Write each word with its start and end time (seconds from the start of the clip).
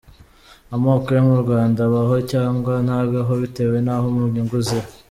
Amoko 0.75 1.07
yo 1.17 1.21
mu 1.29 1.35
Rwanda 1.43 1.79
abaho, 1.87 2.15
cyangwa 2.31 2.73
ntabeho 2.85 3.31
bitewe 3.41 3.77
n’aho 3.85 4.05
inyungu 4.25 4.57
ziri. 4.67 4.89